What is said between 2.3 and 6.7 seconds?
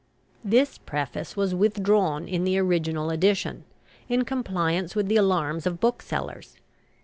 the original edition, in compliance with the alarms of booksellers.